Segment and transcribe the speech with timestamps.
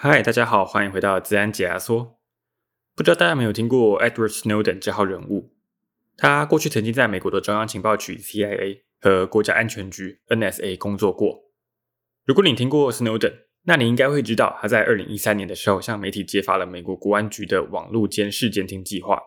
[0.00, 2.20] 嗨，大家好，欢迎回到资然解压缩。
[2.94, 5.56] 不知道大家有没有听过 Edward Snowden 这号人物？
[6.16, 11.50] 他过去曾经在美国的中央情报局 CIA 和国家安全局 NSA 工作过。
[12.24, 19.20] 如果你听过 Snowden，那你应该会知道他在2013年的时候向媒体揭发了美国国安局的网络监视监听计划。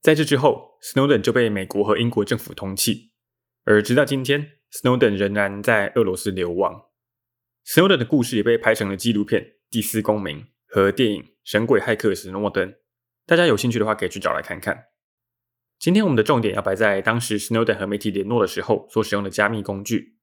[0.00, 3.10] 在这之后，Snowden 就被美国和英国政府通缉，
[3.64, 6.86] 而直到今天，Snowden 仍然在俄罗斯流亡。
[7.66, 9.42] Snowden 的故事也被拍成了纪录片。
[9.70, 12.70] 《第四公民》和电影《神鬼骇客史诺登》，
[13.24, 14.86] 大家有兴趣的话可以去找来看看。
[15.78, 20.16] 今天我们的重点要摆在当时 Snowden 和媒体联络的时候所使用的加密工具。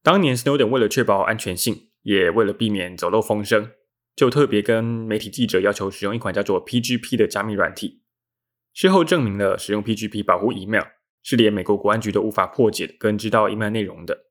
[0.00, 3.72] 当年 Snowden 为了确保安全性，也为了避免走漏风声，
[4.14, 8.04] 就特别跟媒体记者要求使用一款叫做 PGP 的加密软体。
[8.72, 10.84] 事后证明了使用 PGP 保护 email
[11.24, 14.26] 是连美国国安局都无法破解跟知道 email 内容的。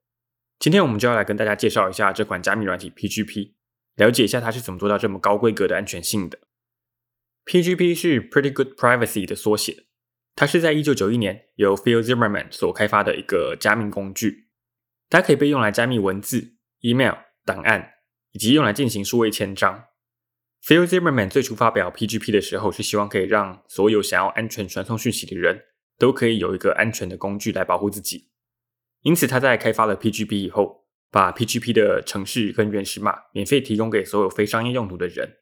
[0.57, 3.56] 今天我们就要来跟大家介绍一下这款加密软体 PGP。
[3.97, 6.39] 了解一下它是怎么做到这么高规格的安全性的。
[7.45, 9.85] PGP 是 Pretty Good Privacy 的缩写，
[10.35, 14.49] 它是在一九九一年由 Phil Zimmerman 所开发的一个加密工具，
[15.09, 17.93] 它可以被用来加密文字、email、档案，
[18.31, 19.85] 以及用来进行数位签章。
[20.63, 25.65] Phil Zimmerman 最初发表 PGP 的时候，是希望可以让所有想要安全传送讯息的人
[25.97, 28.29] 都可以有一个安全的工具来保护自己。
[29.01, 35.37] 因此，他在开发了 PGP 以后，把 PGP 的程式跟原始码免费提供给所有非商业用途的人。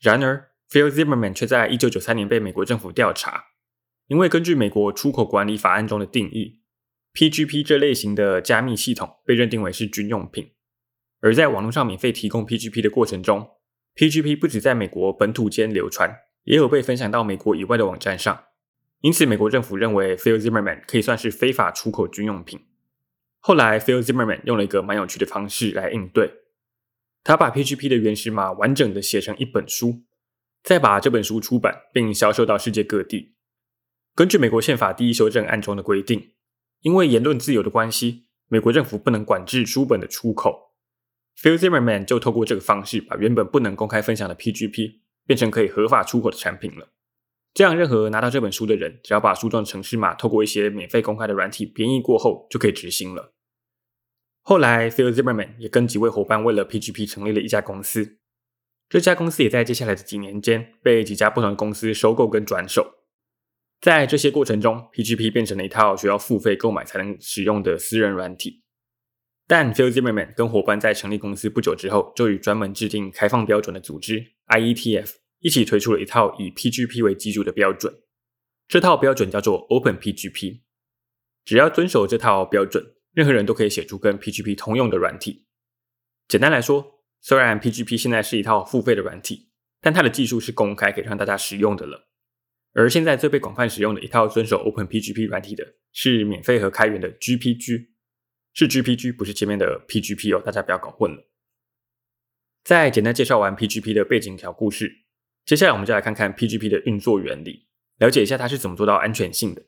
[0.00, 3.44] 然而，Phil Zimmerman 却在一九九三年被美国政府调查，
[4.08, 6.60] 因为根据美国出口管理法案中的定义
[7.14, 10.52] ，PGP 这类型的加密系统被认定为是军用品。
[11.20, 13.48] 而在网络上免费提供 PGP 的过程中
[13.96, 18.44] ，PGP 不止在美国本土间流传，也有被分享到美国以外的网站上。
[19.00, 22.60] 因此，美国政府认为 Phil Zimmerman 可以算是非法出口军用品。
[23.46, 26.28] 后来，Phil Zimmerman 用了一个蛮有趣的方式来应对。
[27.22, 30.02] 他把 PGP 的原始码完整的写成一本书，
[30.64, 33.36] 再把这本书出版并销售到世界各地。
[34.16, 36.32] 根据美国宪法第一修正案中的规定，
[36.80, 40.74] 因为言论自由的关系，美国政府不能管制书本的出口。
[41.40, 46.88] Phil Zimmermann 就透过这个方式，把原本不能公开分享的 PGP 变成可以合法出口的产品了。
[47.54, 53.34] 这样，任何拿到这本书的人，只要把书中的程式码透过一些免费公开的软体编译过后，就可以执行了。
[54.48, 58.18] 后来，Phil Zimmerman 也跟几位伙伴为了 PGP 成立了一家公司。
[58.88, 62.94] 这家公司也在接下来的几年间被几家不同的公司收购跟转手。
[63.80, 68.62] 在这些过程中，PGP 变成了一套需要付费购买才能使用的私人软体。
[69.48, 77.92] 但 Phil Zimmerman 跟伙伴在成立公司不久之后，就与专门制定开放标准的组织 IETF 一起推出了一套以 PGP 为基础的标准。
[78.68, 80.60] 这套标准叫做 OpenPGP。
[81.44, 82.92] 只要遵守这套标准。
[83.16, 85.46] 任何人都可以写出跟 PGP 通用的软体。
[86.28, 89.48] 简单来说，虽然 PGP 现在是一套付费的软体，
[89.80, 92.10] 但它的技术是公开可以让大家使用的了。
[92.74, 97.86] 而现在最被广泛使用的一套遵守 OpenPGP 软体的是免费和开源的 GPG，
[98.52, 101.26] 是 GPG，不是前面的 PGP 哦，大家不要搞混了。
[102.64, 105.06] 在简单介绍完 PGP 的背景条故事，
[105.46, 107.66] 接下来我们就来看看 PGP 的运作原理，
[107.96, 109.62] 了解一下它是怎么做到安全性的。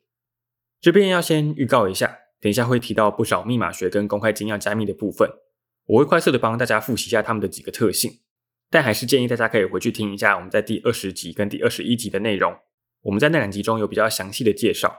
[0.82, 2.19] 这边要先预告一下。
[2.41, 5.28] 等一下会提到不少密码学跟公开金钥加密的部分，
[5.87, 8.21] 我会快速的帮大家复习一下它们的几个特性，
[8.71, 12.56] 但还是建议大家可以回去听一下我们在第二十集跟第二十一集的内容，
[13.03, 14.97] 我们在那两集中有比较详细的介绍，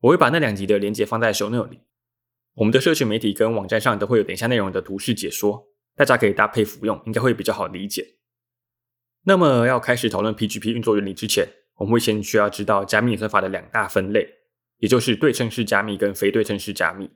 [0.00, 1.80] 我会把那两集的连接放在 show note 里，
[2.54, 8.16] 我们的社群媒体跟网站上都会有等一下内容的图示解说，大家可以搭配服用，应该会比较好理解。
[9.26, 14.43] 那么要开始讨论 PGP 运作原理之前，我们会先需要知道加密算法的两大分类。
[14.78, 17.10] 也就是对称式加密跟非对称式加密。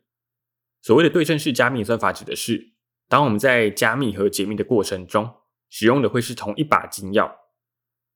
[0.80, 2.74] 所谓的对称式加密算法，指的是
[3.08, 5.34] 当我们在加密和解密的过程中，
[5.68, 7.30] 使用的会是同一把金钥。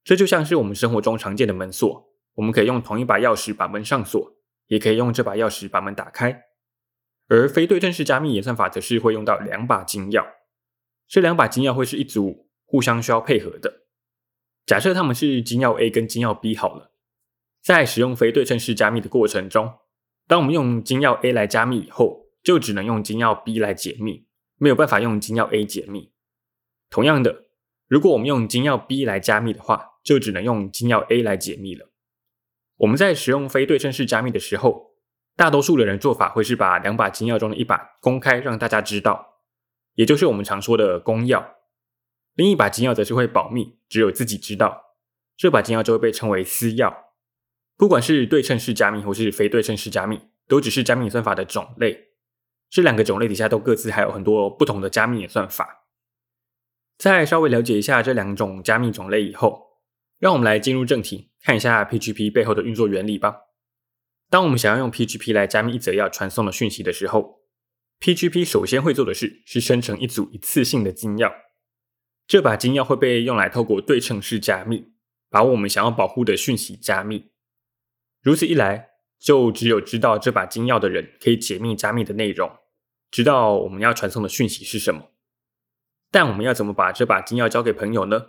[0.04, 6.44] 这就像是我们生活中常见的门锁，我们可以用同一把钥匙把门上锁，也可以用这把钥匙把门打开。
[7.28, 10.26] 而非对称式加密演算法则是会用到两把金钥，
[11.08, 13.82] 这两把金钥会是一组互相需要配合的。
[14.66, 16.91] 假设它们是金钥 A 跟金钥 B 好了。
[17.62, 19.73] 在使用非对称式加密的过程中，
[20.26, 24.26] 当我们用金钥 A 来加密以后，就只能用金钥 B 来解密，
[24.56, 26.11] 没有办法用金钥 A 解密。
[26.91, 27.44] 同样的，
[27.87, 31.91] 如果我们用金钥 B 来加密的话，就只能用金钥 A 来解密了。
[32.79, 34.97] 我们在使用非对称式加密的时候，
[35.37, 39.38] 大多数的人做法会是把两把金钥中的一把公开让大家知道，
[39.94, 41.44] 也就是我们常说的公钥；
[42.35, 44.97] 另一把金钥则是会保密，只有自己知道，
[45.37, 47.12] 这把金钥就会被称为私钥。
[47.76, 52.10] 不管是对称式加密或是非对称式加密，都只是加密算法的种类。
[52.70, 55.86] 这两个种类底下都各自还有很多不同的加密算法。
[56.96, 59.80] 在稍微了解一下这两种加密种类以后，
[60.19, 63.36] 让我们来进入正题，看一下 PGP 背后的运作原理吧。
[64.30, 67.40] 当我们想要用 PGP 来加密一则要传送的讯息的时候
[68.00, 71.32] ，PGP 首先会做的事是生成一组一次性的金钥。
[72.26, 74.92] 这把金钥会被用来透过对称式加密，
[75.28, 77.31] 把我们想要保护的讯息加密。
[78.22, 82.50] 如此一来，就只有知道这把金钥的人可以解密加密的内容，
[83.10, 85.10] 知道我们要传送的讯息是什么。
[86.10, 88.26] 但我们要怎么把这把金钥交给朋友呢？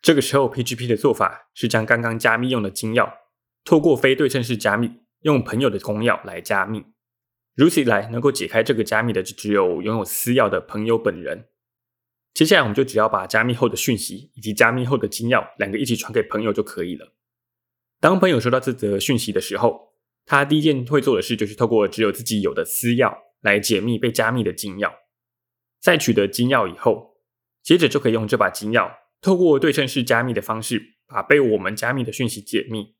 [0.00, 3.12] 这个时候，PGP 的做法是将刚刚加密用的金钥，
[3.64, 4.90] 透过非对称式加密，
[5.20, 6.84] 用朋友的公钥来加密。
[7.54, 11.46] 如此一来，能够解开这个加密的就只有拥有私钥的朋友本人。
[12.34, 17.12] 接下来，我们就只要把加密后的讯息以及加密后的金钥两个一起传给朋友就可以了。
[18.02, 19.92] 当朋友收到这则讯息的时候，
[20.26, 24.92] 他第一件会做的事就是透过只有自己有的私钥来解密被加密的金钥。
[25.80, 27.14] 在取得金钥以后，
[27.62, 32.96] 接着就可以用这把金钥透过对称式加密的方式，把被我们加密的讯息解密。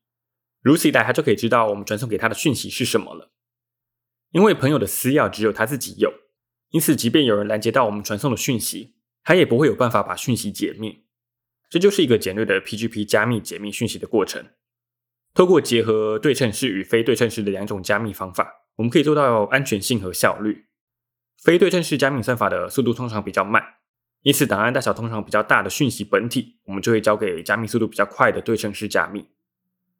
[0.61, 3.33] 如此一来，他就可以知道我们传送给他的讯息是什么了。
[4.31, 6.13] 因为朋友的私钥只有他自己有，
[6.69, 11.03] 因此即便有人拦截到我们传送的讯息，他也不会有办法把讯息解密，
[11.69, 14.45] 这就是一个简略的 PGP 加密解密讯息的过程。
[15.33, 20.65] 透过结合对称式与非对称式的两种加密方法，我们可以做到安全性和效率。
[21.41, 23.61] 非对称式加密算法的速度通常比较慢，
[24.21, 29.27] 因此档案大小通常比较大的讯息本体，我们就会交给加密速度比较快的对称式加密。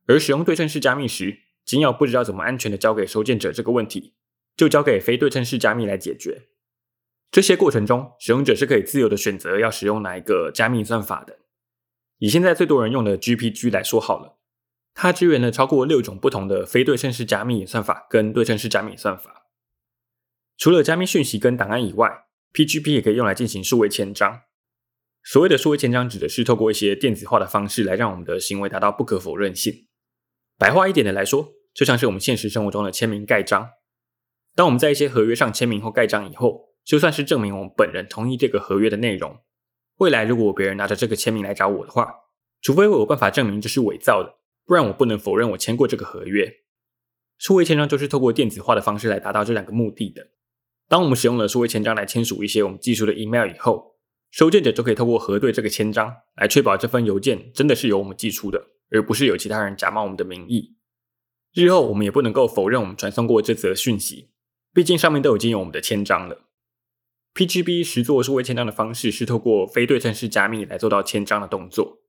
[0.05, 4.13] 而使用对称式加密时，金钥不知道怎么安全的交给收件者这个问题，
[4.55, 6.43] 就交给非对称式加密来解决。
[7.31, 11.39] 这些过程中，使用者是可以自由的选择要使用哪一个加密算法的。
[12.19, 14.37] 以现在最多人用的 GPG 来说好了，
[14.93, 19.47] 它支援了超过六种不同的非对称式加密算法跟对称式加密算法。
[20.57, 24.41] 除了加密讯息跟档案以外，PGP 也可以用来进行数位签章。
[25.23, 29.87] 所谓的数位签章，指的是透过一些电子化的方式来让我们的行为达到不可否认性。
[30.57, 33.69] 白话一点的来说，就像是我们现实生活中的签名盖章。
[34.53, 39.39] 当我们在一些合约上签名或盖章以后，就算是证明我们本人同意这个合约的内容，
[39.97, 42.13] 未来如果别人拿着这个签名来找我的话，
[42.61, 44.35] 除非我有办法证明这是伪造的，
[44.65, 46.61] 不然我不能否认我签过这个合约。
[47.37, 50.29] 数位签章就是透过电子化的方式来达到这两个目的的。
[50.87, 53.97] 当我们使用了数位签章来签署一些我们寄出的 email 以后，
[54.31, 60.77] 收件者就可以透过核对这个签章来确保这份邮件真的是由我们寄出的，而不是有其他人假冒我们的名义。
[61.53, 64.31] 日后我们也不能够否认我们传送过这则讯息，
[64.73, 66.45] 毕竟上面都已经有我们的签章了。
[67.33, 72.02] PGP 实作数位签章的方式是透过非对称式加密来做到签章的动作。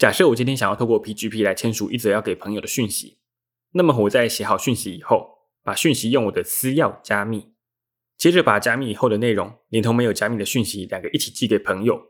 [0.00, 3.18] 假设我今天想要透过 PGP 来签署一则要给朋友的讯息，
[3.72, 7.52] 那么我在写好讯息以后，把讯息用我的私钥加密，
[8.16, 12.00] 接着把加密以后的内容连同没有加密的讯息两个一起寄给朋友。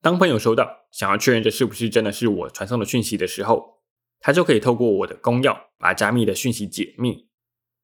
[0.00, 3.80] 当朋友收到，想要确认这是不是真的是我传送的讯息的时候，
[4.20, 7.28] 他就可以透过我的公钥把加密的讯息解密，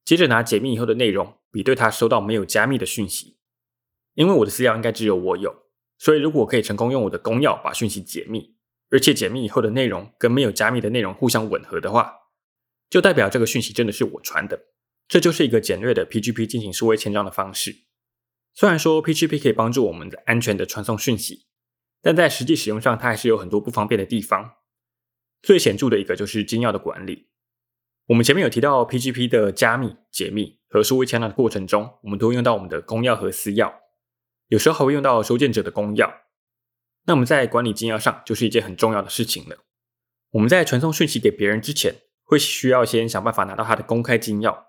[0.05, 3.37] 接着拿解密以后的内容比对他收到没有加密的讯息。
[4.13, 5.53] 因为我的私钥应该只有我有，
[5.97, 8.55] 所以如果我可以成功用我的公钥把讯息解密，
[8.91, 12.13] 而且解密以后的内容跟没有加密的内容互相吻合的话，
[12.89, 14.67] 就代表这个讯息真的是我传的。
[15.07, 17.75] 这就是一个简略的 PGP 进行数位签章的方式。
[18.53, 21.47] 虽然说 PGP 可以帮助我们的安全的传送讯息，
[22.01, 24.55] 但在实际使用上，它还是有很多不方便的地方。
[25.41, 27.29] 最显著的一个就是金钥的管理。
[28.07, 33.73] 我们前面有提到 PGP 的加密、解密和数位签章的过程中，我们都会用到我们的公钥和私钥。
[34.47, 36.11] 有时候还会用到收件者的公钥，
[37.05, 39.57] 那么在管理金钥上就是一件很重要的事情了。
[40.31, 44.65] 我们在传送讯息给别人之前，会需要先想办法拿到他的公开金钥。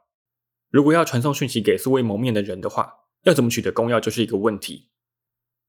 [0.70, 4.90] 如果要传送讯息给素未谋面的人的话，要怎么取得公钥就是一个问题。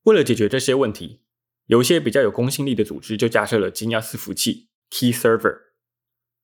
[0.03, 1.22] 为了解决这些问题，
[1.67, 5.58] 有一些比较有公信力的组织就架设了金钥伺服器 （Key Server）。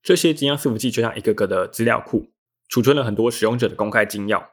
[0.02, 2.32] 这些金钥伺服器就像一个个的资料库，
[2.68, 4.50] 储存了很多使用者的公开金钥。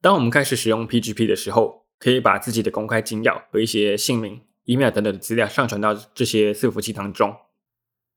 [0.00, 7.34] 当我们开始使用 PGP 的时候，可以把自己的公开金钥和一些姓名、email 等等的资料上传到这些伺服器当中。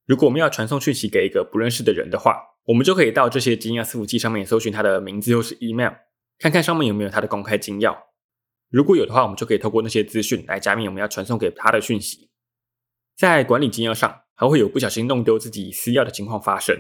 [0.05, 5.93] 如果我们要传送讯息给一个不认识的人的话，我们就可以到这些金钥伺服器上面搜寻他的名字或是 email，
[6.39, 7.97] 看看上面有没有他的公开金钥。
[8.69, 12.29] 如果有的话，我们就可以透过那些资讯来加密我们要传送给他的讯息。
[13.15, 16.75] 在管理金钥上，还会有不小心弄丢自己私钥的情况发生。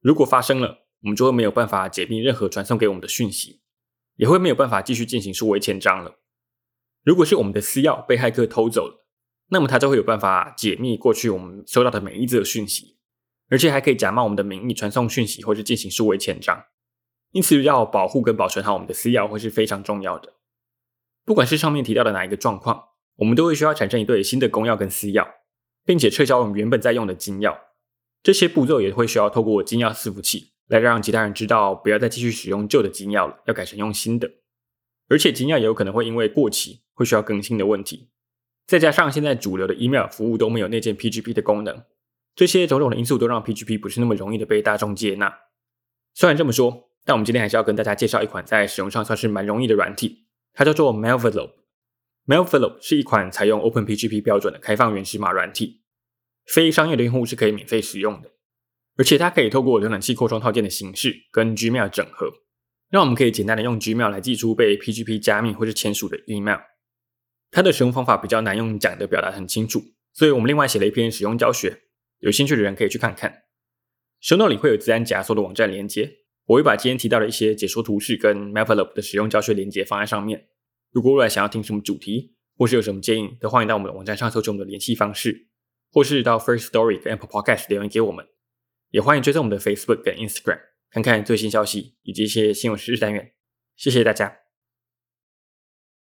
[0.00, 3.62] 如果发生了，我们就会没有办法解密任何传送给我们的讯息，
[4.16, 6.19] 也会没有办法继续进行数位签章了。
[7.02, 9.06] 如果是我们的私钥被骇客偷走了，
[9.48, 12.96] 那么他就会有办法解密过去我们收到的每一则讯息，
[13.48, 16.64] 而且还可以假冒我们的名义传送讯息或是进行数位签章。
[17.32, 20.34] 因此，要保护跟保存好我们的私钥会是非常重要的。
[21.24, 25.26] 不管是上面提到的哪一个状况，我们都会需要产生一对新的公钥跟私钥，
[25.84, 27.56] 并且撤销我们原本在用的金钥。
[28.22, 34.30] 这些步骤也会需要透过金钥伺服器来让其他人知道，不要再继续使用旧的金钥了，要改成用新的。
[35.08, 38.10] 而且金钥也有可能会因为过期，会需要更新的问题。
[38.66, 41.82] 再加上现在主流的 email 服务都没有内建 PGP 的功能，
[42.34, 45.34] 这些种种的因素都让 PGP 不是那么容易的被大众接纳。
[46.12, 51.54] 虽然这么说，但我们今天还是要跟大家介绍一款在使用上算是蛮容易的软体，它叫做 Malvelope。
[52.26, 55.80] Malvelope 是一款采用 OpenPGP 标准的开放原始码软体，
[56.44, 58.30] 非商业的用户是可以免费使用的，
[58.98, 62.30] 而且它可以透过浏览器扩充套件的形式跟 Gmail 整合，
[62.90, 66.58] 让我们可以简单的用 Gmail 来寄出被 PGP 加密或是签署的 email。
[67.50, 71.82] 它的使用方法比较难用讲的表达很清楚，所以我们另外写了一篇使用教学，
[72.18, 73.42] 有兴趣的人可以去看看。
[74.22, 80.48] show note 里会有自然解压缩的网站连接，我会把今天提到的一些解说图示跟 Malvelope 的使用教学连接放在上面。
[80.92, 85.48] 如果未来想要听什么主题，或是有什么建议，都欢迎到我们的网站上搜寻我们的联系方式，
[85.90, 88.26] 或是到 First Story 跟 Apple Podcast 留言给我们。
[88.90, 93.32] 也欢迎追踪我们的 Facebook 跟 Instagram，看看最新消息以及一些新闻时事单元。
[93.76, 94.49] 谢谢大家。